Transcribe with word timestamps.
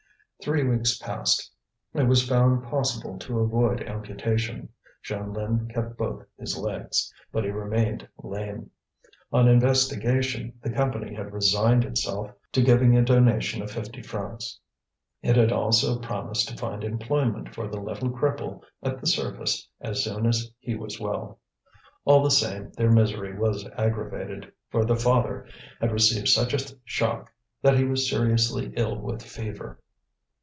Three 0.43 0.63
weeks 0.67 0.97
passed. 0.97 1.51
It 1.93 2.07
was 2.07 2.27
found 2.27 2.63
possible 2.63 3.19
to 3.19 3.39
avoid 3.41 3.83
amputation; 3.83 4.69
Jeanlin 5.05 5.71
kept 5.71 5.99
both 5.99 6.25
his 6.35 6.57
legs, 6.57 7.13
but 7.31 7.43
he 7.43 7.51
remained 7.51 8.07
lame. 8.23 8.71
On 9.31 9.47
investigation 9.47 10.53
the 10.63 10.71
Company 10.71 11.13
had 11.13 11.31
resigned 11.31 11.83
itself 11.85 12.31
to 12.53 12.63
giving 12.63 12.97
a 12.97 13.03
donation 13.03 13.61
of 13.61 13.69
fifty 13.69 14.01
francs. 14.01 14.59
It 15.21 15.35
had 15.35 15.51
also 15.51 15.99
promised 15.99 16.49
to 16.49 16.57
find 16.57 16.83
employment 16.83 17.53
for 17.53 17.67
the 17.67 17.79
little 17.79 18.09
cripple 18.09 18.61
at 18.81 18.99
the 18.99 19.05
surface 19.05 19.69
as 19.79 20.03
soon 20.03 20.25
as 20.25 20.51
he 20.59 20.73
was 20.73 20.99
well. 20.99 21.37
All 22.03 22.23
the 22.23 22.31
same 22.31 22.71
their 22.71 22.91
misery 22.91 23.37
was 23.37 23.69
aggravated, 23.77 24.51
for 24.71 24.85
the 24.85 24.95
father 24.95 25.45
had 25.79 25.91
received 25.91 26.29
such 26.29 26.55
a 26.55 26.73
shock 26.83 27.31
that 27.61 27.77
he 27.77 27.83
was 27.83 28.09
seriously 28.09 28.73
ill 28.75 28.97
with 28.99 29.21
fever. 29.21 29.79